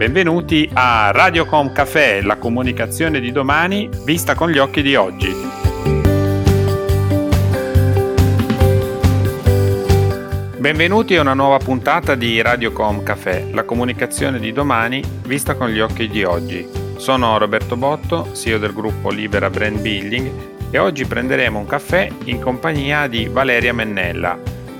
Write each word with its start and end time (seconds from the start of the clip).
Benvenuti 0.00 0.66
a 0.72 1.10
Radiocom 1.10 1.72
Café, 1.72 2.22
la 2.22 2.36
comunicazione 2.36 3.20
di 3.20 3.32
domani 3.32 3.86
vista 4.02 4.34
con 4.34 4.48
gli 4.48 4.56
occhi 4.56 4.80
di 4.80 4.94
oggi. 4.94 5.30
Benvenuti 10.56 11.16
a 11.16 11.20
una 11.20 11.34
nuova 11.34 11.58
puntata 11.58 12.14
di 12.14 12.40
Radiocom 12.40 13.02
Café, 13.02 13.50
la 13.52 13.64
comunicazione 13.64 14.38
di 14.38 14.52
domani 14.52 15.02
vista 15.26 15.54
con 15.54 15.68
gli 15.68 15.80
occhi 15.80 16.08
di 16.08 16.24
oggi. 16.24 16.66
Sono 16.96 17.36
Roberto 17.36 17.76
Botto, 17.76 18.30
CEO 18.32 18.56
del 18.56 18.72
gruppo 18.72 19.10
Libera 19.10 19.50
Brand 19.50 19.80
Building 19.80 20.30
e 20.70 20.78
oggi 20.78 21.04
prenderemo 21.04 21.58
un 21.58 21.66
caffè 21.66 22.08
in 22.24 22.40
compagnia 22.40 23.06
di 23.06 23.28
Valeria 23.30 23.74
Mennella, 23.74 24.38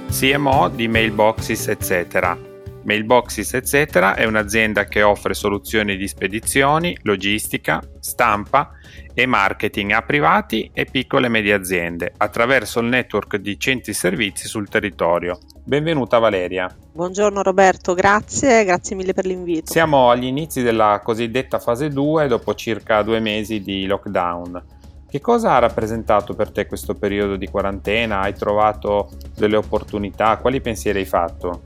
CMO 0.09 0.71
di 0.71 0.89
Mailboxes 0.89 1.69
etc 1.69 2.49
Mailboxes 2.83 3.55
etc. 3.55 4.15
è 4.15 4.25
un'azienda 4.25 4.85
che 4.85 5.03
offre 5.03 5.35
soluzioni 5.35 5.97
di 5.97 6.09
spedizioni, 6.09 6.97
logistica, 7.03 7.81
stampa 8.01 8.71
e 9.13 9.27
marketing 9.27 9.93
a 9.93 10.03
privati 10.03 10.71
e 10.73 10.87
piccole 10.87 11.27
e 11.27 11.29
medie 11.29 11.53
aziende 11.53 12.13
attraverso 12.17 12.81
il 12.81 12.87
network 12.87 13.37
di 13.37 13.59
centri 13.59 13.93
servizi 13.93 14.49
sul 14.49 14.69
territorio. 14.69 15.39
Benvenuta 15.65 16.19
Valeria. 16.19 16.75
Buongiorno 16.93 17.43
Roberto, 17.43 17.95
grazie, 17.95 18.65
grazie 18.65 18.97
mille 18.97 19.13
per 19.13 19.27
l'invito. 19.27 19.71
Siamo 19.71 20.11
agli 20.11 20.25
inizi 20.25 20.63
della 20.63 21.01
cosiddetta 21.05 21.59
fase 21.59 21.89
2 21.89 22.29
dopo 22.29 22.55
circa 22.55 23.03
due 23.03 23.21
mesi 23.21 23.61
di 23.61 23.87
lockdown. 23.87 24.79
Che 25.11 25.21
cosa 25.21 25.57
ha 25.57 25.59
rappresentato 25.59 26.35
per 26.35 26.53
te 26.53 26.67
questo 26.67 26.95
periodo 26.95 27.35
di 27.35 27.49
quarantena? 27.49 28.21
Hai 28.21 28.33
trovato 28.33 29.11
delle 29.37 29.57
opportunità? 29.57 30.37
Quali 30.37 30.61
pensieri 30.61 31.01
hai 31.01 31.05
fatto? 31.05 31.63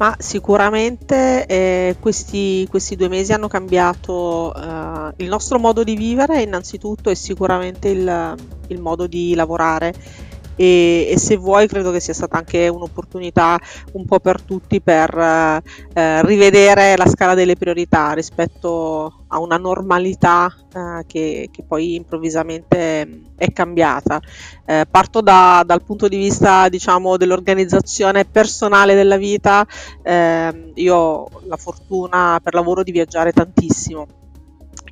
Ma 0.00 0.16
sicuramente 0.18 1.44
eh, 1.44 1.96
questi, 2.00 2.66
questi, 2.70 2.96
due 2.96 3.08
mesi 3.08 3.34
hanno 3.34 3.48
cambiato 3.48 4.54
eh, 4.54 5.12
il 5.16 5.28
nostro 5.28 5.58
modo 5.58 5.84
di 5.84 5.94
vivere 5.94 6.40
innanzitutto 6.40 7.10
e 7.10 7.14
sicuramente 7.14 7.90
il, 7.90 8.34
il 8.68 8.80
modo 8.80 9.06
di 9.06 9.34
lavorare 9.34 9.92
e, 10.60 11.08
e, 11.10 11.18
se 11.18 11.38
vuoi 11.38 11.66
credo 11.66 11.90
che 11.90 12.00
sia 12.00 12.12
stata 12.12 12.36
anche 12.36 12.68
un'opportunità 12.68 13.58
un 13.92 14.04
po' 14.04 14.20
per 14.20 14.42
tutti 14.42 14.82
per 14.82 15.16
eh, 15.16 16.22
rivedere 16.26 16.98
la 16.98 17.06
scala 17.06 17.32
delle 17.32 17.56
priorità 17.56 18.12
rispetto 18.12 19.24
a 19.28 19.40
una 19.40 19.56
normalità 19.56 20.54
eh, 20.74 21.04
che, 21.06 21.48
che, 21.50 21.62
poi 21.62 21.94
improvvisamente 21.94 23.22
è 23.36 23.52
cambiata. 23.54 24.20
Eh, 24.66 24.84
parto 24.90 25.22
da, 25.22 25.62
dal 25.64 25.82
punto 25.82 26.08
di 26.08 26.18
vista 26.18 26.68
diciamo 26.68 27.16
dell'organizzazione 27.16 28.26
personale 28.26 28.94
della 28.94 29.16
vita, 29.16 29.66
ehm, 30.02 30.72
io 30.74 30.94
ho 30.94 31.40
la 31.46 31.56
fortuna 31.56 32.38
per 32.42 32.52
lavoro 32.52 32.82
di 32.82 32.92
viaggiare 32.92 33.32
tantissimo 33.32 34.19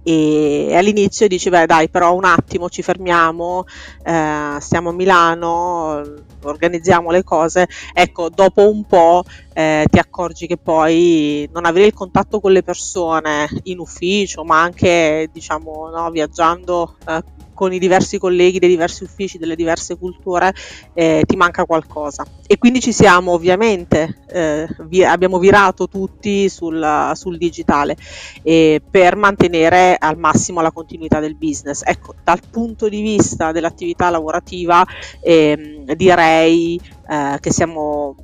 e 0.09 0.75
all'inizio 0.77 1.27
beh 1.51 1.67
dai 1.67 1.89
però 1.89 2.14
un 2.14 2.25
attimo 2.25 2.69
ci 2.69 2.83
fermiamo 2.83 3.64
eh, 4.05 4.56
stiamo 4.61 4.91
a 4.91 4.92
Milano 4.92 6.03
organizziamo 6.42 7.11
le 7.11 7.25
cose 7.25 7.67
ecco 7.92 8.28
dopo 8.28 8.70
un 8.70 8.84
po' 8.84 9.25
eh, 9.53 9.84
ti 9.91 9.98
accorgi 9.98 10.47
che 10.47 10.56
poi 10.56 11.48
non 11.53 11.64
avere 11.64 11.86
il 11.86 11.94
contatto 11.94 12.41
con 12.41 12.53
le 12.53 12.62
persone 12.62 13.48
in 13.64 13.78
ufficio 13.78 14.44
ma 14.44 14.62
anche 14.62 15.28
diciamo 15.33 15.89
no, 15.91 16.11
viaggiando 16.11 16.97
eh, 17.06 17.22
con 17.59 17.72
i 17.72 17.81
diversi 17.81 18.19
colleghi 18.19 18.61
dei 18.61 18.69
diversi 18.69 19.03
uffici, 19.03 19.36
delle 19.36 19.56
diverse 19.56 19.98
culture, 19.98 20.55
eh, 20.94 21.25
ti 21.27 21.34
manca 21.34 21.64
qualcosa. 21.64 22.25
E 22.47 22.56
quindi 22.56 22.78
ci 22.81 22.92
siamo 22.92 23.33
ovviamente, 23.33 24.22
eh, 24.28 24.69
vi- 24.86 25.03
abbiamo 25.05 25.41
virato 25.41 25.89
tutti 25.89 26.48
sul, 26.48 27.11
sul 27.14 27.36
digitale 27.36 27.97
eh, 28.43 28.81
per 28.88 29.16
mantenere 29.16 29.97
al 29.99 30.16
massimo 30.19 30.60
la 30.60 30.70
continuità 30.70 31.20
del 31.20 31.34
business. 31.37 31.82
Ecco, 31.84 32.15
dal 32.22 32.41
punto 32.50 32.88
di 32.88 33.00
vista 33.00 33.53
dell'attività 33.53 34.10
lavorativa 34.10 34.84
ehm, 35.20 35.84
direi 36.38 36.81
eh, 37.09 37.38
che 37.41 37.53
siamo 37.53 38.15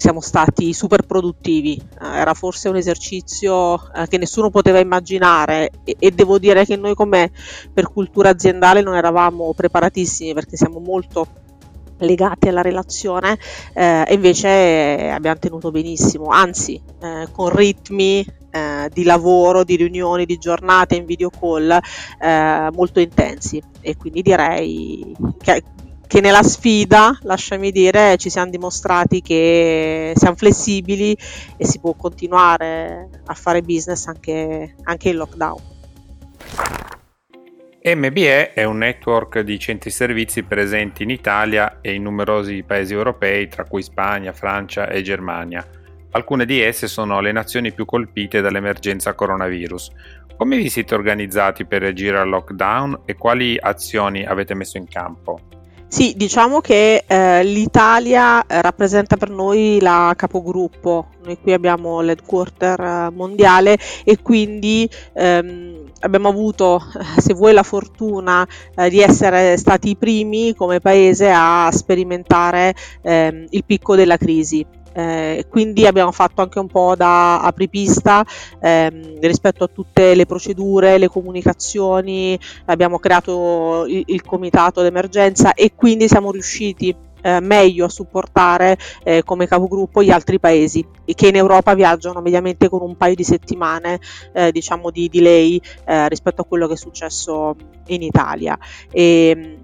siamo 0.00 0.22
stati 0.22 0.72
super 0.72 1.04
produttivi, 1.04 1.76
eh, 1.76 2.06
era 2.06 2.32
forse 2.32 2.70
un 2.70 2.76
esercizio 2.76 3.92
eh, 3.92 4.08
che 4.08 4.16
nessuno 4.16 4.48
poteva 4.48 4.78
immaginare 4.78 5.68
e, 5.84 5.94
e, 5.98 6.10
devo 6.10 6.38
dire 6.38 6.64
che 6.64 6.76
noi 6.76 6.94
come 6.94 7.30
per 7.70 7.92
cultura 7.92 8.30
aziendale 8.30 8.80
non 8.80 8.94
eravamo 8.94 9.52
preparatissimi 9.52 10.32
perché 10.32 10.56
siamo 10.56 10.78
molto 10.78 11.26
legati 11.98 12.48
alla 12.48 12.62
relazione 12.62 13.38
eh, 13.74 14.06
invece 14.14 15.10
abbiamo 15.10 15.38
tenuto 15.38 15.70
benissimo, 15.70 16.28
anzi 16.28 16.80
eh, 17.02 17.28
con 17.30 17.54
ritmi 17.54 18.24
eh, 18.50 18.90
di 18.92 19.04
lavoro, 19.04 19.64
di 19.64 19.76
riunioni, 19.76 20.24
di 20.24 20.38
giornate 20.38 20.96
in 20.96 21.04
video 21.04 21.30
call 21.30 21.78
eh, 22.18 22.68
molto 22.72 23.00
intensi. 23.00 23.62
E 23.80 23.96
quindi 23.96 24.22
direi 24.22 25.14
che 25.42 25.62
che 26.10 26.20
nella 26.20 26.42
sfida, 26.42 27.16
lasciami 27.22 27.70
dire, 27.70 28.16
ci 28.16 28.30
siamo 28.30 28.50
dimostrati 28.50 29.22
che 29.22 30.12
siamo 30.16 30.34
flessibili 30.34 31.16
e 31.56 31.64
si 31.64 31.78
può 31.78 31.94
continuare 31.94 33.08
a 33.26 33.34
fare 33.34 33.62
business 33.62 34.08
anche, 34.08 34.74
anche 34.82 35.08
in 35.10 35.14
lockdown. 35.14 35.60
MBE 37.84 38.54
è 38.54 38.64
un 38.64 38.78
network 38.78 39.38
di 39.38 39.56
centri 39.60 39.90
servizi 39.90 40.42
presenti 40.42 41.04
in 41.04 41.10
Italia 41.10 41.78
e 41.80 41.94
in 41.94 42.02
numerosi 42.02 42.64
paesi 42.66 42.92
europei, 42.92 43.46
tra 43.46 43.62
cui 43.62 43.80
Spagna, 43.80 44.32
Francia 44.32 44.88
e 44.88 45.02
Germania. 45.02 45.64
Alcune 46.10 46.44
di 46.44 46.60
esse 46.60 46.88
sono 46.88 47.20
le 47.20 47.30
nazioni 47.30 47.72
più 47.72 47.84
colpite 47.84 48.40
dall'emergenza 48.40 49.14
coronavirus. 49.14 49.92
Come 50.36 50.56
vi 50.56 50.68
siete 50.68 50.92
organizzati 50.92 51.66
per 51.66 51.82
reagire 51.82 52.18
al 52.18 52.28
lockdown 52.28 53.02
e 53.04 53.14
quali 53.14 53.56
azioni 53.60 54.24
avete 54.24 54.54
messo 54.54 54.76
in 54.76 54.88
campo? 54.88 55.58
Sì, 55.92 56.14
diciamo 56.16 56.60
che 56.60 57.02
eh, 57.04 57.42
l'Italia 57.42 58.46
eh, 58.46 58.62
rappresenta 58.62 59.16
per 59.16 59.28
noi 59.28 59.78
la 59.80 60.12
capogruppo, 60.16 61.08
noi 61.24 61.36
qui 61.40 61.52
abbiamo 61.52 62.00
l'headquarter 62.00 62.78
eh, 62.80 63.10
mondiale 63.12 63.76
e 64.04 64.22
quindi 64.22 64.88
ehm, 65.14 65.90
abbiamo 66.00 66.28
avuto, 66.28 66.80
se 67.18 67.34
vuoi, 67.34 67.52
la 67.52 67.64
fortuna 67.64 68.46
eh, 68.76 68.88
di 68.88 69.00
essere 69.00 69.56
stati 69.56 69.90
i 69.90 69.96
primi 69.96 70.54
come 70.54 70.78
paese 70.78 71.28
a 71.34 71.68
sperimentare 71.72 72.72
ehm, 73.02 73.46
il 73.50 73.64
picco 73.64 73.96
della 73.96 74.16
crisi. 74.16 74.64
Eh, 74.92 75.46
quindi 75.48 75.86
abbiamo 75.86 76.10
fatto 76.10 76.42
anche 76.42 76.58
un 76.58 76.66
po' 76.66 76.94
da 76.96 77.40
apripista 77.40 78.24
ehm, 78.60 79.20
rispetto 79.20 79.64
a 79.64 79.68
tutte 79.72 80.14
le 80.14 80.26
procedure, 80.26 80.98
le 80.98 81.08
comunicazioni, 81.08 82.38
abbiamo 82.66 82.98
creato 82.98 83.84
il, 83.86 84.02
il 84.06 84.22
comitato 84.22 84.82
d'emergenza 84.82 85.54
e 85.54 85.72
quindi 85.74 86.08
siamo 86.08 86.32
riusciti 86.32 86.94
eh, 87.22 87.40
meglio 87.40 87.84
a 87.84 87.88
supportare 87.88 88.78
eh, 89.04 89.22
come 89.22 89.46
capogruppo 89.46 90.02
gli 90.02 90.10
altri 90.10 90.38
paesi 90.38 90.86
che 91.04 91.28
in 91.28 91.36
Europa 91.36 91.74
viaggiano 91.74 92.20
mediamente 92.20 92.68
con 92.68 92.82
un 92.82 92.96
paio 92.96 93.14
di 93.14 93.24
settimane 93.24 94.00
eh, 94.32 94.52
diciamo 94.52 94.90
di 94.90 95.08
delay 95.08 95.60
eh, 95.84 96.08
rispetto 96.08 96.42
a 96.42 96.44
quello 96.44 96.66
che 96.66 96.74
è 96.74 96.76
successo 96.76 97.54
in 97.88 98.02
Italia. 98.02 98.58
E, 98.90 99.59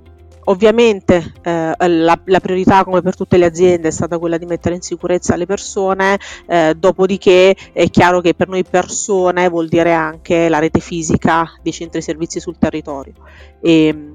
Ovviamente 0.49 1.33
eh, 1.43 1.75
la, 1.77 2.21
la, 2.25 2.41
priorità, 2.41 2.84
come 2.84 3.03
per 3.03 3.17
tutte 3.17 3.37
le 3.37 3.47
aziende, 3.47 3.89
è 3.89 3.91
stata 3.91 4.19
quella 4.19 4.39
di 4.39 4.47
mettere 4.47 4.77
in 4.77 4.81
sicurezza 4.81 5.34
le 5.34 5.47
persone, 5.47 6.21
eh, 6.47 6.75
dopodiché 6.77 7.57
è 7.73 7.91
chiaro 7.91 8.21
che 8.21 8.34
per 8.34 8.49
noi 8.49 8.62
persone 8.62 9.49
vuol 9.49 9.67
dire 9.67 9.93
anche 9.93 10.49
la 10.49 10.61
rete 10.61 10.79
fisica 10.79 11.51
dei 11.62 11.73
centri 11.73 12.01
servizi 12.01 12.39
sul 12.39 12.59
territorio. 12.59 13.15
E, 13.61 14.15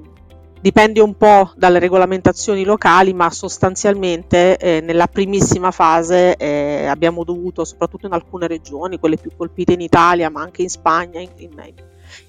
dipende 0.58 1.00
un 1.00 1.16
po' 1.18 1.52
dalle 1.54 1.78
regolamentazioni 1.78 2.64
locali, 2.64 3.12
ma 3.12 3.28
sostanzialmente 3.30 4.56
eh, 4.56 4.80
nella 4.80 5.08
primissima 5.08 5.70
fase 5.70 6.36
eh, 6.36 6.86
abbiamo 6.86 7.24
dovuto, 7.24 7.64
soprattutto 7.66 8.06
in 8.06 8.12
alcune 8.12 8.46
regioni, 8.46 8.98
quelle 8.98 9.18
più 9.18 9.32
colpite 9.36 9.74
in 9.74 9.82
Italia, 9.82 10.30
ma 10.30 10.40
anche 10.40 10.62
in 10.62 10.70
Spagna, 10.70 11.20
in, 11.20 11.28
in, 11.36 11.50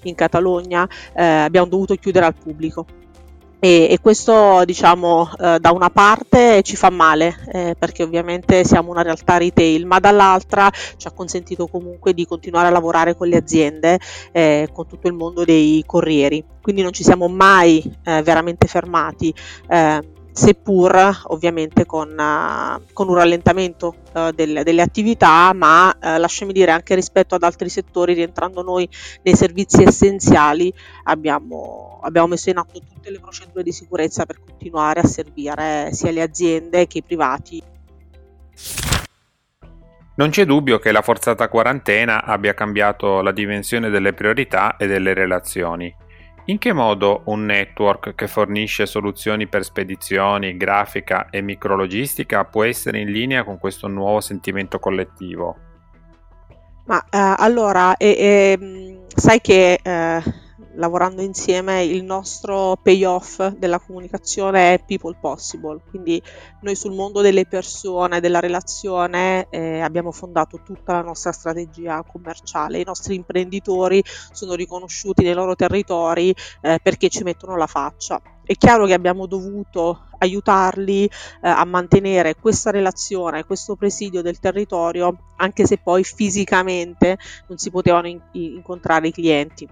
in 0.02 0.14
Catalogna, 0.14 0.86
eh, 1.14 1.24
abbiamo 1.24 1.68
dovuto 1.68 1.94
chiudere 1.94 2.26
al 2.26 2.34
pubblico 2.34 2.84
e, 3.64 3.86
e 3.88 3.98
questo 3.98 4.62
diciamo 4.66 5.26
eh, 5.40 5.58
da 5.58 5.70
una 5.70 5.88
parte 5.88 6.60
ci 6.62 6.76
fa 6.76 6.90
male 6.90 7.34
eh, 7.50 7.74
perché 7.78 8.02
ovviamente 8.02 8.62
siamo 8.62 8.90
una 8.90 9.00
realtà 9.00 9.38
retail 9.38 9.86
ma 9.86 10.00
dall'altra 10.00 10.70
ci 10.98 11.06
ha 11.06 11.12
consentito 11.12 11.66
comunque 11.66 12.12
di 12.12 12.26
continuare 12.26 12.66
a 12.66 12.70
lavorare 12.70 13.16
con 13.16 13.26
le 13.26 13.38
aziende 13.38 13.98
eh, 14.32 14.68
con 14.70 14.86
tutto 14.86 15.08
il 15.08 15.14
mondo 15.14 15.44
dei 15.44 15.82
corrieri. 15.86 16.44
Quindi 16.60 16.82
non 16.82 16.92
ci 16.92 17.04
siamo 17.04 17.26
mai 17.26 17.82
eh, 18.04 18.20
veramente 18.20 18.66
fermati 18.66 19.34
eh, 19.68 20.13
seppur 20.34 21.20
ovviamente 21.28 21.86
con, 21.86 22.10
uh, 22.10 22.82
con 22.92 23.08
un 23.08 23.14
rallentamento 23.14 23.94
uh, 24.12 24.32
del, 24.32 24.62
delle 24.64 24.82
attività, 24.82 25.52
ma 25.54 25.90
uh, 25.90 26.18
lasciami 26.18 26.52
dire 26.52 26.72
anche 26.72 26.96
rispetto 26.96 27.36
ad 27.36 27.44
altri 27.44 27.68
settori, 27.68 28.14
rientrando 28.14 28.62
noi 28.62 28.88
nei 29.22 29.36
servizi 29.36 29.84
essenziali, 29.84 30.74
abbiamo, 31.04 32.00
abbiamo 32.02 32.26
messo 32.26 32.50
in 32.50 32.58
atto 32.58 32.80
tutte 32.80 33.10
le 33.12 33.20
procedure 33.20 33.62
di 33.62 33.70
sicurezza 33.70 34.26
per 34.26 34.40
continuare 34.44 35.00
a 35.00 35.06
servire 35.06 35.90
sia 35.92 36.10
le 36.10 36.22
aziende 36.22 36.88
che 36.88 36.98
i 36.98 37.02
privati. 37.02 37.62
Non 40.16 40.30
c'è 40.30 40.44
dubbio 40.44 40.78
che 40.78 40.92
la 40.92 41.02
forzata 41.02 41.48
quarantena 41.48 42.24
abbia 42.24 42.54
cambiato 42.54 43.20
la 43.20 43.32
dimensione 43.32 43.88
delle 43.88 44.12
priorità 44.12 44.76
e 44.76 44.86
delle 44.86 45.14
relazioni. 45.14 45.94
In 46.46 46.58
che 46.58 46.74
modo 46.74 47.22
un 47.26 47.46
network 47.46 48.14
che 48.14 48.28
fornisce 48.28 48.84
soluzioni 48.84 49.46
per 49.46 49.64
spedizioni, 49.64 50.58
grafica 50.58 51.28
e 51.30 51.40
micrologistica 51.40 52.44
può 52.44 52.64
essere 52.64 53.00
in 53.00 53.10
linea 53.10 53.44
con 53.44 53.58
questo 53.58 53.88
nuovo 53.88 54.20
sentimento 54.20 54.78
collettivo? 54.78 55.56
Ma 56.84 57.02
eh, 57.08 57.34
allora, 57.38 57.96
e, 57.96 58.08
e, 58.18 59.00
sai 59.06 59.40
che 59.40 59.80
eh, 59.82 60.22
lavorando 60.76 61.22
insieme 61.22 61.84
il 61.84 62.04
nostro 62.04 62.76
payoff 62.82 63.46
della 63.48 63.78
comunicazione 63.78 64.74
è 64.74 64.84
people 64.84 65.16
possible, 65.20 65.80
quindi 65.88 66.20
noi 66.60 66.74
sul 66.74 66.94
mondo 66.94 67.20
delle 67.20 67.46
persone, 67.46 68.20
della 68.20 68.40
relazione 68.40 69.46
eh, 69.50 69.80
abbiamo 69.80 70.12
fondato 70.12 70.60
tutta 70.62 70.92
la 70.92 71.02
nostra 71.02 71.32
strategia 71.32 72.02
commerciale, 72.02 72.80
i 72.80 72.84
nostri 72.84 73.14
imprenditori 73.14 74.02
sono 74.32 74.54
riconosciuti 74.54 75.24
nei 75.24 75.34
loro 75.34 75.54
territori 75.54 76.34
eh, 76.60 76.78
perché 76.82 77.08
ci 77.08 77.22
mettono 77.22 77.56
la 77.56 77.66
faccia. 77.66 78.20
È 78.44 78.54
chiaro 78.56 78.84
che 78.84 78.92
abbiamo 78.92 79.26
dovuto 79.26 80.08
aiutarli 80.18 81.04
eh, 81.04 81.10
a 81.48 81.64
mantenere 81.64 82.34
questa 82.34 82.70
relazione, 82.70 83.44
questo 83.44 83.74
presidio 83.74 84.20
del 84.20 84.38
territorio, 84.38 85.16
anche 85.36 85.66
se 85.66 85.78
poi 85.78 86.04
fisicamente 86.04 87.16
non 87.48 87.56
si 87.56 87.70
potevano 87.70 88.08
in- 88.08 88.20
incontrare 88.32 89.08
i 89.08 89.12
clienti 89.12 89.66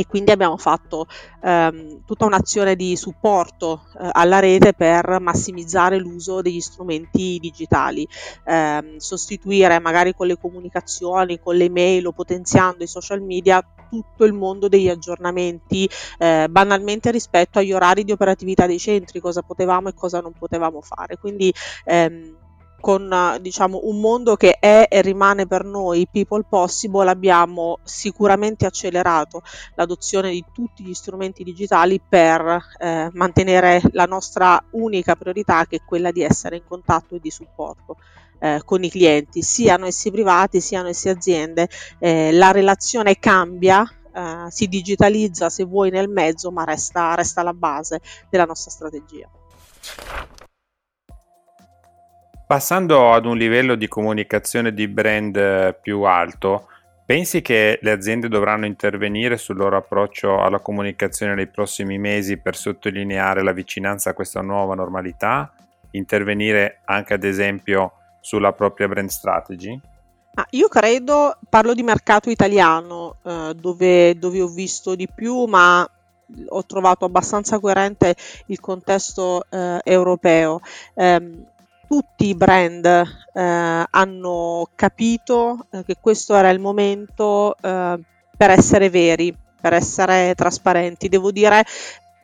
e 0.00 0.06
quindi 0.06 0.30
abbiamo 0.30 0.56
fatto 0.56 1.06
ehm, 1.42 2.04
tutta 2.06 2.24
un'azione 2.24 2.74
di 2.74 2.96
supporto 2.96 3.82
eh, 4.00 4.08
alla 4.12 4.38
rete 4.38 4.72
per 4.72 5.18
massimizzare 5.20 5.98
l'uso 5.98 6.40
degli 6.40 6.60
strumenti 6.60 7.36
digitali, 7.38 8.08
ehm, 8.46 8.96
sostituire 8.96 9.78
magari 9.78 10.14
con 10.14 10.26
le 10.26 10.38
comunicazioni, 10.38 11.38
con 11.38 11.54
le 11.54 11.68
mail 11.68 12.06
o 12.06 12.12
potenziando 12.12 12.82
i 12.82 12.86
social 12.86 13.20
media 13.20 13.62
tutto 13.90 14.24
il 14.24 14.32
mondo 14.32 14.68
degli 14.68 14.88
aggiornamenti 14.88 15.86
eh, 16.18 16.46
banalmente 16.48 17.10
rispetto 17.10 17.58
agli 17.58 17.72
orari 17.72 18.02
di 18.02 18.12
operatività 18.12 18.66
dei 18.66 18.78
centri, 18.78 19.20
cosa 19.20 19.42
potevamo 19.42 19.90
e 19.90 19.94
cosa 19.94 20.20
non 20.20 20.32
potevamo 20.32 20.80
fare. 20.80 21.18
Quindi 21.18 21.52
ehm, 21.84 22.38
con 22.80 23.38
diciamo, 23.40 23.80
un 23.84 24.00
mondo 24.00 24.36
che 24.36 24.56
è 24.58 24.86
e 24.88 25.02
rimane 25.02 25.46
per 25.46 25.64
noi 25.64 26.08
people 26.10 26.44
possible 26.48 27.08
abbiamo 27.08 27.78
sicuramente 27.84 28.66
accelerato 28.66 29.42
l'adozione 29.74 30.30
di 30.30 30.44
tutti 30.52 30.82
gli 30.82 30.94
strumenti 30.94 31.44
digitali 31.44 32.00
per 32.00 32.60
eh, 32.78 33.10
mantenere 33.12 33.80
la 33.92 34.06
nostra 34.06 34.62
unica 34.70 35.14
priorità 35.14 35.66
che 35.66 35.76
è 35.76 35.84
quella 35.84 36.10
di 36.10 36.22
essere 36.22 36.56
in 36.56 36.64
contatto 36.66 37.14
e 37.14 37.20
di 37.20 37.30
supporto. 37.30 37.96
Eh, 38.42 38.62
con 38.64 38.82
i 38.82 38.88
clienti, 38.88 39.42
siano 39.42 39.84
essi 39.84 40.10
privati, 40.10 40.62
siano 40.62 40.88
essi 40.88 41.10
aziende, 41.10 41.68
eh, 41.98 42.32
la 42.32 42.52
relazione 42.52 43.18
cambia, 43.18 43.84
eh, 44.14 44.46
si 44.48 44.66
digitalizza 44.66 45.50
se 45.50 45.64
vuoi 45.64 45.90
nel 45.90 46.08
mezzo, 46.08 46.50
ma 46.50 46.64
resta, 46.64 47.14
resta 47.14 47.42
la 47.42 47.52
base 47.52 48.00
della 48.30 48.46
nostra 48.46 48.70
strategia. 48.70 49.28
Passando 52.50 53.12
ad 53.12 53.26
un 53.26 53.36
livello 53.36 53.76
di 53.76 53.86
comunicazione 53.86 54.74
di 54.74 54.88
brand 54.88 55.36
eh, 55.36 55.78
più 55.80 56.02
alto, 56.02 56.66
pensi 57.06 57.42
che 57.42 57.78
le 57.80 57.92
aziende 57.92 58.26
dovranno 58.26 58.66
intervenire 58.66 59.36
sul 59.36 59.54
loro 59.54 59.76
approccio 59.76 60.40
alla 60.40 60.58
comunicazione 60.58 61.36
nei 61.36 61.46
prossimi 61.46 61.96
mesi 61.98 62.38
per 62.38 62.56
sottolineare 62.56 63.44
la 63.44 63.52
vicinanza 63.52 64.10
a 64.10 64.14
questa 64.14 64.40
nuova 64.40 64.74
normalità? 64.74 65.52
Intervenire 65.92 66.80
anche 66.86 67.14
ad 67.14 67.22
esempio 67.22 67.92
sulla 68.20 68.52
propria 68.52 68.88
brand 68.88 69.10
strategy? 69.10 69.80
Ah, 70.34 70.46
io 70.50 70.66
credo, 70.66 71.38
parlo 71.48 71.72
di 71.72 71.84
mercato 71.84 72.30
italiano, 72.30 73.18
eh, 73.22 73.54
dove, 73.54 74.18
dove 74.18 74.40
ho 74.42 74.48
visto 74.48 74.96
di 74.96 75.06
più, 75.06 75.44
ma 75.44 75.88
ho 76.48 76.66
trovato 76.66 77.04
abbastanza 77.04 77.60
coerente 77.60 78.16
il 78.46 78.58
contesto 78.58 79.44
eh, 79.48 79.78
europeo. 79.84 80.60
Eh, 80.94 81.44
tutti 81.90 82.28
i 82.28 82.36
brand 82.36 82.84
eh, 82.86 83.84
hanno 83.90 84.68
capito 84.76 85.66
eh, 85.72 85.82
che 85.84 85.96
questo 86.00 86.36
era 86.36 86.48
il 86.50 86.60
momento 86.60 87.56
eh, 87.60 87.98
per 88.36 88.50
essere 88.50 88.88
veri, 88.90 89.36
per 89.60 89.72
essere 89.72 90.34
trasparenti. 90.36 91.08
Devo 91.08 91.32
dire 91.32 91.64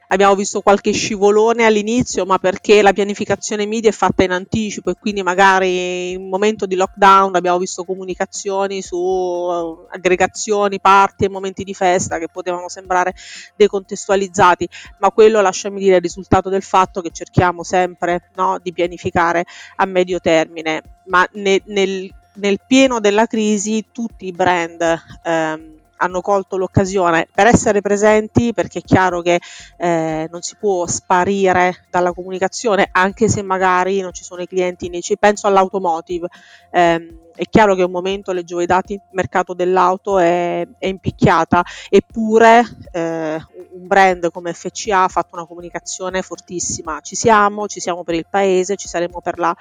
Abbiamo 0.09 0.37
visto 0.37 0.61
qualche 0.61 0.93
scivolone 0.93 1.65
all'inizio, 1.65 2.25
ma 2.27 2.39
perché 2.39 2.81
la 2.81 2.93
pianificazione 2.93 3.67
media 3.67 3.91
è 3.91 3.93
fatta 3.93 4.23
in 4.23 4.31
anticipo 4.31 4.91
e 4.91 4.95
quindi 4.95 5.23
magari 5.23 6.13
in 6.13 6.29
momento 6.29 6.65
di 6.65 6.77
lockdown 6.77 7.35
abbiamo 7.35 7.59
visto 7.59 7.83
comunicazioni 7.83 8.83
su 8.83 8.97
uh, 8.97 9.87
aggregazioni, 9.91 10.79
parti 10.81 11.25
e 11.25 11.29
momenti 11.29 11.65
di 11.65 11.75
festa 11.75 12.19
che 12.19 12.29
potevano 12.29 12.69
sembrare 12.69 13.15
decontestualizzati, 13.57 14.69
ma 14.99 15.11
quello 15.11 15.41
lasciami 15.41 15.81
dire 15.81 15.95
è 15.95 15.97
il 15.97 16.03
risultato 16.03 16.51
del 16.51 16.63
fatto 16.63 17.01
che 17.01 17.11
cerchiamo 17.11 17.65
sempre 17.65 18.31
no, 18.37 18.61
di 18.63 18.73
pianificare 18.73 19.45
a 19.77 19.87
medio 19.87 20.21
termine, 20.21 20.83
ma 21.07 21.27
ne, 21.33 21.63
nel, 21.65 22.09
nel, 22.35 22.61
pieno 22.65 23.01
della 23.01 23.27
crisi 23.27 23.87
tutti 23.91 24.27
i 24.27 24.33
brand 24.33 25.03
ehm, 25.25 25.76
hanno 25.99 26.21
colto 26.21 26.57
l'occasione 26.57 27.29
per 27.33 27.47
essere 27.47 27.81
presenti 27.81 28.53
perché 28.53 28.81
è 28.81 28.83
chiaro 28.83 29.23
che 29.23 29.41
eh, 29.79 30.29
non 30.31 30.43
si 30.43 30.57
può 30.57 30.87
sparire 30.87 31.87
dalla 31.91 32.13
comunicazione 32.13 32.89
anche 32.93 33.29
se 33.29 33.43
magari 33.43 34.01
non 34.01 34.13
ci 34.13 34.25
sono 34.25 34.43
i 34.43 34.47
clienti 34.47 34.91
ci 35.03 35.17
penso 35.19 35.47
all'automotive. 35.47 36.29
Eh, 36.71 37.19
è 37.37 37.45
chiaro 37.51 37.75
che 37.75 37.83
un 37.83 37.91
momento 37.91 38.33
leggevo 38.33 38.63
i 38.63 38.67
dati 38.67 38.95
il 38.95 39.01
mercato 39.11 39.53
dell'auto 39.53 40.19
è, 40.19 40.67
è 40.79 40.87
impicchiata 40.87 41.63
eppure 41.91 42.65
eh, 42.93 43.35
un 43.73 43.87
brand 43.87 44.31
come 44.31 44.55
FCA 44.55 45.05
ha 45.05 45.09
fatto 45.09 45.37
una 45.37 45.45
comunicazione 45.45 46.23
fortissima. 46.23 47.01
Ci 47.01 47.15
siamo, 47.15 47.67
ci 47.67 47.81
siamo 47.81 48.05
per 48.05 48.15
il 48.15 48.27
paese 48.29 48.77
ci 48.77 48.89
saremo 48.89 49.21
per 49.21 49.39
la, 49.39 49.55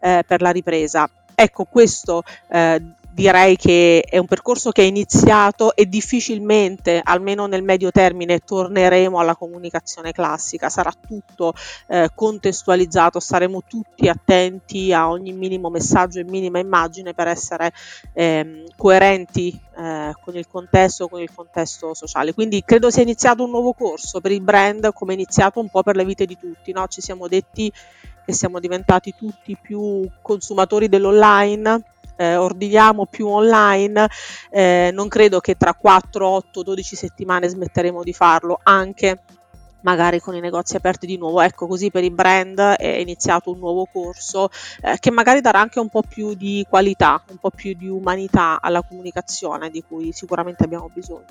eh, 0.00 0.24
per 0.26 0.42
la 0.42 0.50
ripresa. 0.50 1.08
Ecco 1.34 1.64
questo 1.64 2.22
eh, 2.48 2.82
direi 3.20 3.56
che 3.56 4.00
è 4.00 4.16
un 4.16 4.24
percorso 4.24 4.70
che 4.70 4.80
è 4.80 4.86
iniziato 4.86 5.76
e 5.76 5.86
difficilmente, 5.86 7.02
almeno 7.04 7.46
nel 7.46 7.62
medio 7.62 7.90
termine, 7.90 8.38
torneremo 8.38 9.18
alla 9.18 9.36
comunicazione 9.36 10.12
classica, 10.12 10.70
sarà 10.70 10.90
tutto 11.06 11.52
eh, 11.88 12.08
contestualizzato, 12.14 13.20
saremo 13.20 13.62
tutti 13.68 14.08
attenti 14.08 14.94
a 14.94 15.10
ogni 15.10 15.32
minimo 15.32 15.68
messaggio 15.68 16.18
e 16.18 16.24
minima 16.24 16.60
immagine 16.60 17.12
per 17.12 17.28
essere 17.28 17.72
eh, 18.14 18.64
coerenti 18.74 19.50
eh, 19.76 20.14
con 20.24 20.34
il 20.34 20.46
contesto, 20.48 21.08
con 21.08 21.20
il 21.20 21.30
contesto 21.34 21.92
sociale. 21.92 22.32
Quindi 22.32 22.62
credo 22.64 22.88
sia 22.88 23.02
iniziato 23.02 23.44
un 23.44 23.50
nuovo 23.50 23.74
corso 23.74 24.22
per 24.22 24.32
il 24.32 24.40
brand 24.40 24.94
come 24.94 25.12
è 25.12 25.14
iniziato 25.14 25.60
un 25.60 25.68
po' 25.68 25.82
per 25.82 25.94
le 25.94 26.06
vite 26.06 26.24
di 26.24 26.38
tutti, 26.38 26.72
no? 26.72 26.86
ci 26.86 27.02
siamo 27.02 27.28
detti 27.28 27.70
che 28.24 28.32
siamo 28.32 28.60
diventati 28.60 29.14
tutti 29.14 29.58
più 29.60 30.08
consumatori 30.22 30.88
dell'online 30.88 31.82
eh, 32.20 32.36
ordiniamo 32.36 33.06
più 33.06 33.26
online, 33.28 34.06
eh, 34.50 34.90
non 34.92 35.08
credo 35.08 35.40
che 35.40 35.54
tra 35.56 35.72
4, 35.72 36.28
8, 36.28 36.62
12 36.62 36.94
settimane 36.94 37.48
smetteremo 37.48 38.02
di 38.02 38.12
farlo, 38.12 38.60
anche 38.62 39.22
magari 39.82 40.20
con 40.20 40.34
i 40.34 40.40
negozi 40.40 40.76
aperti 40.76 41.06
di 41.06 41.16
nuovo. 41.16 41.40
Ecco, 41.40 41.66
così 41.66 41.90
per 41.90 42.04
i 42.04 42.10
brand 42.10 42.58
è 42.58 42.98
iniziato 42.98 43.50
un 43.50 43.58
nuovo 43.58 43.88
corso 43.90 44.50
eh, 44.82 44.98
che 45.00 45.10
magari 45.10 45.40
darà 45.40 45.60
anche 45.60 45.80
un 45.80 45.88
po' 45.88 46.02
più 46.02 46.34
di 46.34 46.66
qualità, 46.68 47.24
un 47.30 47.38
po' 47.38 47.50
più 47.50 47.72
di 47.74 47.88
umanità 47.88 48.60
alla 48.60 48.82
comunicazione 48.82 49.70
di 49.70 49.82
cui 49.82 50.12
sicuramente 50.12 50.62
abbiamo 50.64 50.90
bisogno. 50.92 51.24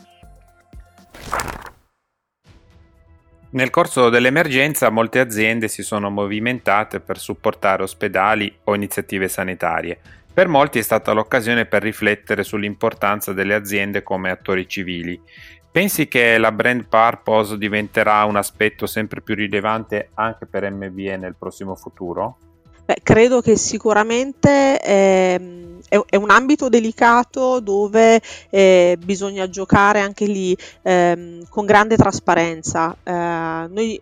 Nel 3.51 3.69
corso 3.69 4.09
dell'emergenza 4.09 4.89
molte 4.89 5.19
aziende 5.19 5.67
si 5.67 5.83
sono 5.83 6.09
movimentate 6.09 6.99
per 6.99 7.19
supportare 7.19 7.83
ospedali 7.83 8.51
o 8.63 8.73
iniziative 8.75 9.27
sanitarie. 9.27 9.99
Per 10.39 10.47
molti 10.47 10.79
è 10.79 10.83
stata 10.83 11.11
l'occasione 11.11 11.65
per 11.65 11.81
riflettere 11.81 12.45
sull'importanza 12.45 13.33
delle 13.33 13.53
aziende 13.53 14.03
come 14.03 14.31
attori 14.31 14.69
civili. 14.69 15.21
Pensi 15.69 16.07
che 16.07 16.37
la 16.37 16.53
brand 16.53 16.85
purpose 16.87 17.57
diventerà 17.57 18.23
un 18.23 18.37
aspetto 18.37 18.85
sempre 18.85 19.19
più 19.19 19.35
rilevante 19.35 20.11
anche 20.13 20.45
per 20.45 20.71
MBE 20.71 21.17
nel 21.17 21.35
prossimo 21.37 21.75
futuro? 21.75 22.37
Beh, 22.85 22.99
credo 23.03 23.41
che 23.41 23.57
sicuramente 23.57 24.81
eh, 24.81 25.77
è, 25.89 25.99
è, 26.07 26.15
un 26.15 26.29
ambito 26.29 26.69
delicato 26.69 27.59
dove 27.59 28.21
eh, 28.49 28.97
bisogna 29.03 29.49
giocare 29.49 29.99
anche 29.99 30.25
lì 30.25 30.55
eh, 30.83 31.43
con 31.49 31.65
grande 31.65 31.97
trasparenza. 31.97 32.95
Eh, 33.03 33.11
noi 33.11 34.01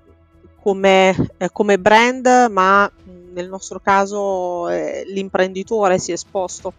come, 0.67 1.15
eh, 1.37 1.49
come 1.51 1.79
brand, 1.79 2.47
ma 2.51 2.91
nel 3.37 3.49
nostro 3.49 3.79
caso 3.79 4.67
eh, 4.69 5.03
l'imprenditore 5.05 5.99
si 5.99 6.11
è 6.11 6.15
esposto 6.15 6.73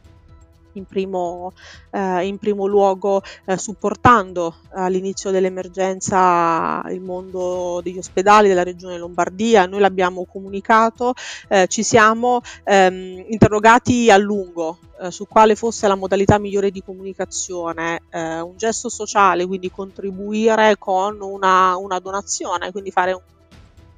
in 0.72 0.84
primo, 0.84 1.52
eh, 1.90 2.26
in 2.26 2.38
primo 2.38 2.66
luogo 2.66 3.22
eh, 3.44 3.56
supportando 3.58 4.56
all'inizio 4.70 5.30
dell'emergenza 5.30 6.82
il 6.90 7.00
mondo 7.00 7.80
degli 7.82 7.98
ospedali 7.98 8.48
della 8.48 8.62
regione 8.62 8.98
Lombardia, 8.98 9.66
noi 9.66 9.80
l'abbiamo 9.80 10.24
comunicato, 10.24 11.14
eh, 11.48 11.66
ci 11.68 11.82
siamo 11.82 12.40
ehm, 12.64 13.24
interrogati 13.28 14.10
a 14.10 14.16
lungo 14.16 14.78
eh, 15.00 15.10
su 15.10 15.26
quale 15.26 15.54
fosse 15.54 15.88
la 15.88 15.94
modalità 15.96 16.38
migliore 16.38 16.70
di 16.70 16.82
comunicazione, 16.82 18.02
eh, 18.10 18.40
un 18.40 18.56
gesto 18.56 18.88
sociale, 18.88 19.46
quindi 19.46 19.70
contribuire 19.70 20.76
con 20.78 21.20
una, 21.20 21.76
una 21.76 21.98
donazione, 21.98 22.70
quindi 22.70 22.90
fare 22.90 23.12
un 23.12 23.22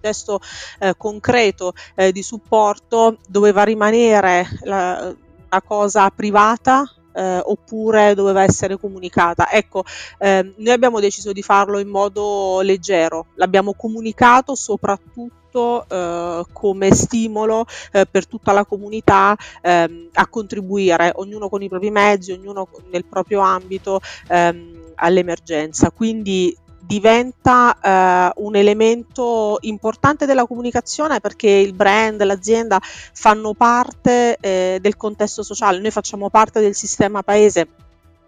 gesto 0.01 0.41
eh, 0.79 0.95
concreto 0.97 1.73
eh, 1.95 2.13
di 2.13 2.23
supporto 2.23 3.19
doveva 3.29 3.63
rimanere 3.63 4.47
la, 4.63 5.15
una 5.51 5.63
cosa 5.63 6.09
privata 6.11 6.85
eh, 7.13 7.41
oppure 7.43 8.15
doveva 8.15 8.43
essere 8.43 8.79
comunicata. 8.79 9.51
Ecco, 9.51 9.85
eh, 10.19 10.55
noi 10.57 10.73
abbiamo 10.73 11.01
deciso 11.01 11.33
di 11.33 11.43
farlo 11.43 11.79
in 11.79 11.89
modo 11.89 12.61
leggero, 12.61 13.27
l'abbiamo 13.35 13.75
comunicato 13.75 14.55
soprattutto 14.55 15.85
eh, 15.89 16.45
come 16.53 16.95
stimolo 16.95 17.67
eh, 17.93 18.07
per 18.07 18.27
tutta 18.27 18.53
la 18.53 18.65
comunità 18.65 19.37
ehm, 19.63 20.11
a 20.13 20.27
contribuire, 20.29 21.13
ognuno 21.17 21.49
con 21.49 21.63
i 21.63 21.69
propri 21.69 21.91
mezzi, 21.91 22.33
ognuno 22.33 22.69
nel 22.91 23.05
proprio 23.05 23.41
ambito 23.41 24.01
ehm, 24.29 24.93
all'emergenza. 24.95 25.91
Quindi 25.91 26.57
diventa 26.91 27.79
eh, 27.81 28.33
un 28.43 28.57
elemento 28.57 29.59
importante 29.61 30.27
della 30.27 30.45
comunicazione 30.45 31.21
perché 31.21 31.49
il 31.49 31.73
brand, 31.73 32.21
l'azienda 32.25 32.81
fanno 32.83 33.55
parte 33.55 34.37
eh, 34.41 34.79
del 34.81 34.97
contesto 34.97 35.45
sociale, 35.45 35.79
noi 35.79 35.93
facciamo 35.93 36.31
parte 36.31 36.59
del 36.59 36.75
sistema 36.75 37.23
paese 37.23 37.69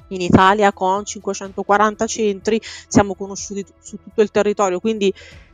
in 0.09 0.21
Italia 0.21 0.73
con 0.73 1.05
540 1.05 2.07
centri, 2.07 2.61
siamo 2.87 3.17
conosciuti 3.17 3.67
su 3.81 3.99
tutto 4.01 4.23
il 4.23 4.31
territorio, 4.31 4.79
quindi 4.79 5.13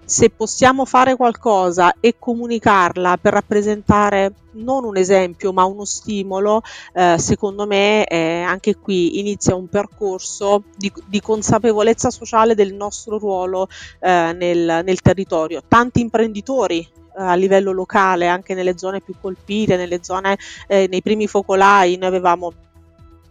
se 0.08 0.30
possiamo 0.30 0.86
fare 0.86 1.16
qualcosa 1.16 1.96
e 2.00 2.14
comunicarla 2.18 3.18
per 3.20 3.34
rappresentare 3.34 4.32
non 4.52 4.84
un 4.84 4.96
esempio 4.96 5.52
ma 5.52 5.64
uno 5.64 5.84
stimolo, 5.84 6.62
eh, 6.94 7.16
secondo 7.18 7.66
me 7.66 8.06
eh, 8.06 8.40
anche 8.40 8.76
qui 8.76 9.18
inizia 9.18 9.54
un 9.54 9.68
percorso 9.68 10.64
di, 10.74 10.90
di, 11.04 11.20
consapevolezza 11.20 12.08
sociale 12.08 12.54
del 12.54 12.72
nostro 12.72 13.18
ruolo 13.18 13.68
eh, 14.00 14.32
nel, 14.32 14.80
nel 14.82 15.00
territorio. 15.02 15.62
Tanti 15.68 16.00
imprenditori 16.00 16.80
eh, 16.80 17.22
a 17.22 17.34
livello 17.34 17.72
locale, 17.72 18.28
anche 18.28 18.54
nelle 18.54 18.78
zone 18.78 19.02
più 19.02 19.12
colpite, 19.20 19.76
nelle 19.76 19.98
zone, 20.02 20.38
eh, 20.68 20.86
nei 20.88 21.02
primi 21.02 21.26
focolai, 21.26 21.98
noi 21.98 22.08
avevamo 22.08 22.52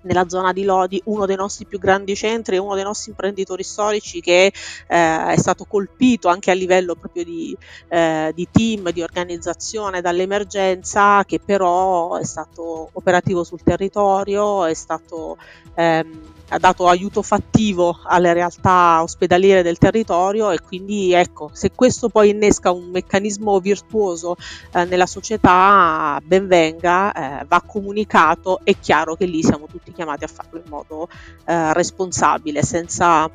nella 0.07 0.27
zona 0.27 0.53
di 0.53 0.63
Lodi 0.63 0.99
uno 1.05 1.25
dei 1.25 1.35
nostri 1.35 1.65
più 1.65 1.77
grandi 1.77 2.15
centri 2.15 2.57
uno 2.57 2.73
dei 2.73 2.83
nostri 2.83 3.11
imprenditori 3.11 3.63
storici 3.63 4.21
che 4.21 4.45
eh, 4.45 4.53
è 4.87 5.35
stato 5.37 5.65
colpito 5.65 6.29
anche 6.29 6.49
a 6.49 6.53
livello 6.53 6.95
proprio 6.95 7.23
di, 7.23 7.55
eh, 7.89 8.31
di, 8.33 8.47
team, 8.51 8.91
di 8.91 9.01
organizzazione 9.01 10.01
dall'emergenza, 10.01 11.23
che 11.25 11.39
però 11.43 12.15
è 12.15 12.23
stato 12.23 12.89
operativo 12.93 13.43
sul 13.43 13.61
territorio, 13.61 14.65
è 14.65 14.73
stato 14.73 15.37
ehm, 15.75 16.35
ha 16.49 16.59
dato 16.59 16.87
aiuto 16.87 17.21
fattivo 17.21 17.99
alle 18.03 18.31
realtà 18.33 19.01
ospedaliere 19.01 19.63
del 19.63 19.77
territorio 19.77 20.51
e 20.51 20.59
quindi 20.61 21.11
ecco, 21.13 21.49
se 21.51 21.71
questo 21.71 22.09
poi 22.09 22.29
innesca 22.29 22.71
un 22.71 22.89
meccanismo 22.89 23.59
virtuoso 23.59 24.37
eh, 24.73 24.85
nella 24.85 25.05
società, 25.05 26.19
ben 26.23 26.47
venga, 26.47 27.41
eh, 27.41 27.45
va 27.45 27.61
comunicato, 27.65 28.61
è 28.63 28.77
chiaro 28.79 29.15
che 29.15 29.25
lì 29.25 29.43
siamo 29.43 29.65
tutti 29.65 29.91
chiamati 29.91 30.23
a 30.23 30.27
farlo 30.27 30.61
in 30.63 30.69
modo 30.69 31.09
eh, 31.45 31.73
responsabile, 31.73 32.63
senza 32.63 33.25
eh, 33.25 33.31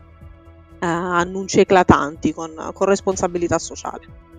annunci 0.79 1.61
eclatanti, 1.61 2.33
con, 2.33 2.71
con 2.73 2.87
responsabilità 2.87 3.59
sociale. 3.59 4.31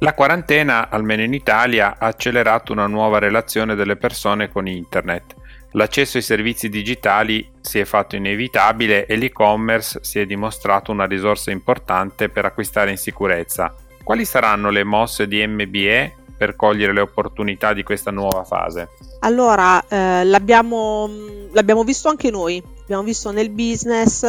La 0.00 0.14
quarantena, 0.14 0.90
almeno 0.90 1.22
in 1.22 1.32
Italia, 1.32 1.96
ha 1.96 2.06
accelerato 2.06 2.72
una 2.72 2.88
nuova 2.88 3.18
relazione 3.18 3.76
delle 3.76 3.96
persone 3.96 4.50
con 4.50 4.66
Internet 4.66 5.36
L'accesso 5.72 6.18
ai 6.18 6.22
servizi 6.22 6.68
digitali 6.68 7.50
si 7.60 7.78
è 7.78 7.84
fatto 7.84 8.16
inevitabile 8.16 9.06
e 9.06 9.16
l'e-commerce 9.16 10.00
si 10.02 10.18
è 10.18 10.26
dimostrato 10.26 10.92
una 10.92 11.06
risorsa 11.06 11.50
importante 11.50 12.28
per 12.28 12.44
acquistare 12.44 12.90
in 12.90 12.98
sicurezza. 12.98 13.74
Quali 14.02 14.24
saranno 14.24 14.70
le 14.70 14.84
mosse 14.84 15.26
di 15.26 15.46
MBE 15.46 16.14
per 16.36 16.56
cogliere 16.56 16.92
le 16.92 17.00
opportunità 17.00 17.72
di 17.72 17.82
questa 17.82 18.10
nuova 18.10 18.44
fase? 18.44 18.88
Allora, 19.20 19.82
eh, 19.86 20.24
l'abbiamo, 20.24 21.08
l'abbiamo 21.52 21.84
visto 21.84 22.08
anche 22.08 22.30
noi 22.30 22.62
abbiamo 22.82 23.02
visto 23.02 23.30
nel 23.30 23.50
business 23.50 24.22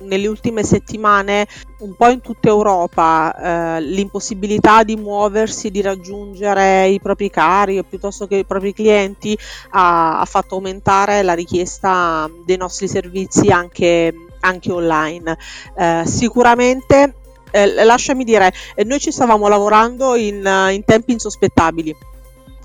nelle 0.00 0.26
ultime 0.26 0.64
settimane 0.64 1.46
un 1.80 1.94
po' 1.94 2.08
in 2.08 2.20
tutta 2.20 2.48
Europa 2.48 3.76
eh, 3.76 3.80
l'impossibilità 3.80 4.82
di 4.82 4.96
muoversi, 4.96 5.70
di 5.70 5.80
raggiungere 5.80 6.88
i 6.88 7.00
propri 7.00 7.30
cari 7.30 7.78
o 7.78 7.84
piuttosto 7.84 8.26
che 8.26 8.36
i 8.36 8.44
propri 8.44 8.74
clienti 8.74 9.36
ha, 9.70 10.20
ha 10.20 10.24
fatto 10.24 10.56
aumentare 10.56 11.22
la 11.22 11.34
richiesta 11.34 12.30
dei 12.44 12.56
nostri 12.56 12.88
servizi 12.88 13.48
anche, 13.48 14.12
anche 14.40 14.72
online. 14.72 15.38
Eh, 15.76 16.02
sicuramente, 16.04 17.14
eh, 17.50 17.84
lasciami 17.84 18.24
dire, 18.24 18.52
eh, 18.74 18.84
noi 18.84 19.00
ci 19.00 19.10
stavamo 19.10 19.48
lavorando 19.48 20.16
in, 20.16 20.68
in 20.70 20.84
tempi 20.84 21.12
insospettabili 21.12 21.96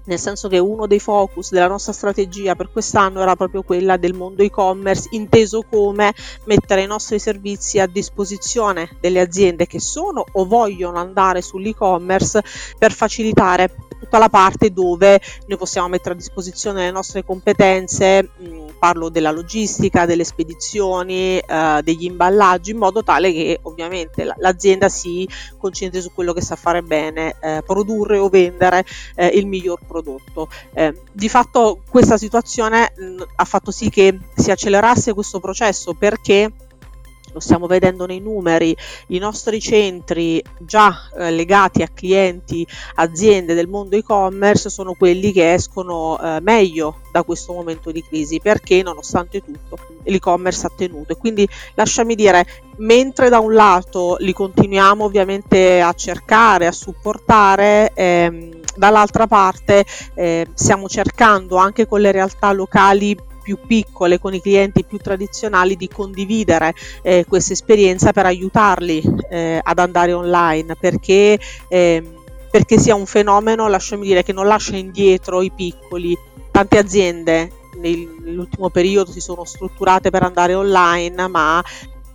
nel 0.05 0.19
senso 0.19 0.47
che 0.47 0.59
uno 0.59 0.87
dei 0.87 0.99
focus 0.99 1.51
della 1.51 1.67
nostra 1.67 1.93
strategia 1.93 2.55
per 2.55 2.71
quest'anno 2.71 3.21
era 3.21 3.35
proprio 3.35 3.63
quella 3.63 3.97
del 3.97 4.13
mondo 4.13 4.43
e-commerce, 4.43 5.09
inteso 5.11 5.63
come 5.69 6.13
mettere 6.45 6.83
i 6.83 6.87
nostri 6.87 7.19
servizi 7.19 7.79
a 7.79 7.87
disposizione 7.87 8.97
delle 8.99 9.19
aziende 9.19 9.67
che 9.67 9.79
sono 9.79 10.23
o 10.31 10.45
vogliono 10.45 10.97
andare 10.97 11.41
sull'e-commerce 11.41 12.43
per 12.77 12.91
facilitare 12.91 13.73
tutta 13.99 14.17
la 14.17 14.29
parte 14.29 14.71
dove 14.71 15.19
noi 15.47 15.57
possiamo 15.57 15.87
mettere 15.87 16.13
a 16.13 16.17
disposizione 16.17 16.85
le 16.85 16.91
nostre 16.91 17.23
competenze, 17.23 18.23
mh, 18.23 18.47
mm, 18.47 18.67
parlo 18.79 19.09
della 19.09 19.31
logistica, 19.31 20.05
delle 20.05 20.23
spedizioni, 20.23 21.37
eh, 21.37 21.81
degli 21.83 22.05
imballaggi, 22.05 22.71
in 22.71 22.77
modo 22.77 23.03
tale 23.03 23.31
che 23.31 23.59
ovviamente 23.63 24.31
l'azienda 24.37 24.89
si 24.89 25.27
concentri 25.57 26.01
su 26.01 26.11
quello 26.13 26.33
che 26.33 26.41
sa 26.41 26.55
fare 26.55 26.81
bene, 26.81 27.35
eh, 27.41 27.63
produrre 27.65 28.17
o 28.17 28.29
vendere 28.29 28.85
eh, 29.15 29.27
il 29.27 29.47
miglior 29.47 29.79
prodotto. 29.85 30.49
Eh, 30.73 30.93
di 31.11 31.29
fatto 31.29 31.81
questa 31.89 32.17
situazione 32.17 32.93
mh, 32.95 33.23
ha 33.35 33.45
fatto 33.45 33.71
sì 33.71 33.89
che 33.89 34.17
si 34.35 34.51
accelerasse 34.51 35.13
questo 35.13 35.39
processo 35.39 35.93
perché 35.93 36.51
lo 37.35 37.41
stiamo 37.41 37.67
vedendo 37.67 38.05
nei 38.05 38.21
numeri, 38.21 38.73
i 39.07 39.17
nostri 39.17 39.59
centri 39.59 40.41
già 40.57 41.09
eh, 41.17 41.31
legati 41.31 41.83
a 41.83 41.89
clienti, 41.93 42.65
aziende 42.95 43.53
del 43.53 43.67
mondo 43.67 43.97
e-commerce 43.97 44.69
sono 44.69 44.93
quelli 44.93 45.33
che 45.33 45.53
escono 45.53 46.17
eh, 46.17 46.39
meglio 46.39 47.01
da 47.11 47.23
questo 47.23 47.51
momento 47.51 47.91
di 47.91 48.01
crisi 48.01 48.39
perché 48.39 48.81
nonostante 48.81 49.43
tutto 49.43 49.77
l'e-commerce 50.03 50.65
ha 50.65 50.71
tenuto. 50.73 51.11
E 51.11 51.17
quindi 51.17 51.45
lasciami 51.73 52.15
dire 52.15 52.45
mentre 52.77 53.27
da 53.27 53.39
un 53.39 53.53
lato 53.53 54.15
li 54.19 54.31
continuiamo 54.31 55.03
ovviamente 55.03 55.81
a 55.81 55.91
cercare, 55.91 56.67
a 56.67 56.71
supportare, 56.71 57.91
ehm, 57.93 58.61
dall'altra 58.77 59.27
parte 59.27 59.83
eh, 60.13 60.47
stiamo 60.53 60.87
cercando 60.87 61.57
anche 61.57 61.85
con 61.85 61.99
le 61.99 62.13
realtà 62.13 62.53
locali 62.53 63.17
più 63.45 63.59
piccole, 63.67 64.19
con 64.19 64.33
i 64.33 64.41
clienti 64.41 64.83
più 64.83 64.97
tradizionali, 64.97 65.75
di 65.75 65.87
condividere 65.87 66.73
eh, 67.03 67.25
questa 67.27 67.53
esperienza 67.53 68.11
per 68.11 68.25
aiutarli 68.25 69.03
eh, 69.29 69.59
ad 69.61 69.77
andare 69.77 70.13
online, 70.13 70.75
perché, 70.75 71.37
eh, 71.67 72.03
perché 72.49 72.79
sia 72.79 72.95
un 72.95 73.05
fenomeno, 73.05 73.67
lasciami 73.67 74.07
dire, 74.07 74.23
che 74.23 74.33
non 74.33 74.47
lascia 74.47 74.75
indietro 74.75 75.43
i 75.43 75.51
piccoli. 75.51 76.17
Tante 76.49 76.79
aziende 76.79 77.51
nell'ultimo 77.77 78.69
periodo 78.69 79.11
si 79.11 79.19
sono 79.19 79.45
strutturate 79.45 80.09
per 80.09 80.23
andare 80.23 80.55
online, 80.55 81.27
ma 81.27 81.63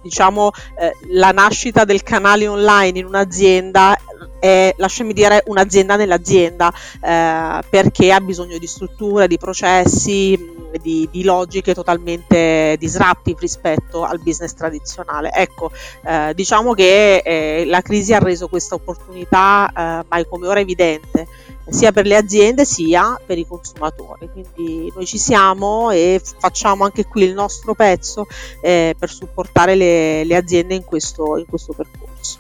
diciamo 0.02 0.50
eh, 0.80 0.96
la 1.10 1.30
nascita 1.30 1.84
del 1.84 2.02
canale 2.02 2.48
online 2.48 2.98
in 2.98 3.04
un'azienda 3.04 3.96
è, 4.40 4.74
lasciami 4.78 5.12
dire, 5.12 5.42
un'azienda 5.46 5.96
nell'azienda 5.96 6.72
eh, 6.72 7.62
perché 7.68 8.10
ha 8.10 8.20
bisogno 8.20 8.58
di 8.58 8.66
strutture, 8.66 9.28
di 9.28 9.38
processi, 9.38 10.59
di, 10.78 11.08
di, 11.10 11.22
logiche 11.24 11.74
totalmente 11.74 12.76
disruptive 12.78 13.38
rispetto 13.40 14.04
al 14.04 14.20
business 14.20 14.54
tradizionale. 14.54 15.30
Ecco, 15.32 15.70
eh, 16.04 16.32
diciamo 16.34 16.74
che 16.74 17.18
eh, 17.18 17.64
la 17.66 17.80
crisi 17.80 18.14
ha 18.14 18.18
reso 18.18 18.48
questa 18.48 18.74
opportunità 18.74 19.68
eh, 19.68 20.04
mai 20.08 20.26
come 20.28 20.46
ora 20.46 20.60
evidente 20.60 21.26
sia 21.70 21.92
per 21.92 22.04
le 22.06 22.16
aziende 22.16 22.64
sia 22.64 23.18
per 23.24 23.38
i 23.38 23.46
consumatori. 23.46 24.28
Quindi 24.30 24.92
noi 24.94 25.06
ci 25.06 25.18
siamo 25.18 25.90
e 25.90 26.20
facciamo 26.38 26.84
anche 26.84 27.06
qui 27.06 27.22
il 27.24 27.32
nostro 27.32 27.74
pezzo 27.74 28.26
eh, 28.60 28.94
per 28.98 29.10
supportare 29.10 29.74
le, 29.74 30.24
le 30.24 30.36
aziende 30.36 30.74
in 30.74 30.84
questo, 30.84 31.36
in 31.38 31.46
questo 31.46 31.72
percorso. 31.72 32.38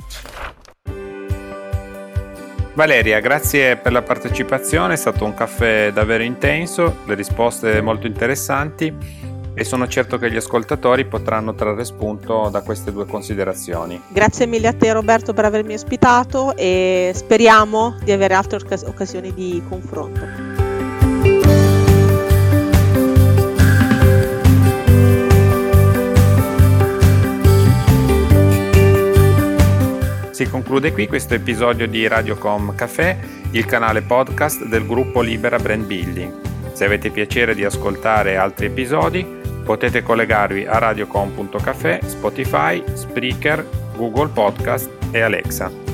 Valeria, 2.80 3.20
grazie 3.20 3.76
per 3.76 3.92
la 3.92 4.00
partecipazione, 4.00 4.94
è 4.94 4.96
stato 4.96 5.26
un 5.26 5.34
caffè 5.34 5.92
davvero 5.92 6.22
intenso, 6.22 7.00
le 7.04 7.14
risposte 7.14 7.82
molto 7.82 8.06
interessanti 8.06 8.90
e 9.52 9.64
sono 9.64 9.86
certo 9.86 10.16
che 10.16 10.30
gli 10.30 10.36
ascoltatori 10.36 11.04
potranno 11.04 11.54
trarre 11.54 11.84
spunto 11.84 12.48
da 12.50 12.62
queste 12.62 12.90
due 12.90 13.04
considerazioni. 13.04 14.00
Grazie 14.08 14.46
mille 14.46 14.68
a 14.68 14.72
te 14.72 14.90
Roberto 14.94 15.34
per 15.34 15.44
avermi 15.44 15.74
ospitato 15.74 16.56
e 16.56 17.12
speriamo 17.14 17.98
di 18.02 18.12
avere 18.12 18.32
altre 18.32 18.58
occasioni 18.86 19.34
di 19.34 19.62
confronto. 19.68 20.49
Si 30.40 30.48
conclude 30.48 30.92
qui 30.92 31.06
questo 31.06 31.34
episodio 31.34 31.86
di 31.86 32.08
Radiocom 32.08 32.74
Café, 32.74 33.18
il 33.50 33.66
canale 33.66 34.00
podcast 34.00 34.64
del 34.64 34.86
gruppo 34.86 35.20
Libera 35.20 35.58
Brand 35.58 35.84
Building. 35.84 36.72
Se 36.72 36.86
avete 36.86 37.10
piacere 37.10 37.54
di 37.54 37.62
ascoltare 37.62 38.38
altri 38.38 38.64
episodi, 38.64 39.22
Potete 39.62 40.02
collegarvi 40.02 40.64
a 40.64 40.78
radiocom.cafe, 40.78 42.00
Spotify, 42.06 42.82
Spreaker, 42.94 43.64
Google 43.94 44.28
Podcast 44.28 44.90
e 45.12 45.20
Alexa. 45.20 45.89